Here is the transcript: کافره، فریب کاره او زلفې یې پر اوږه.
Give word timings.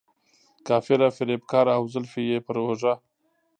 کافره، 0.67 1.07
فریب 1.17 1.41
کاره 1.51 1.71
او 1.79 1.83
زلفې 1.93 2.21
یې 2.29 2.37
پر 2.45 2.55
اوږه. 2.63 2.93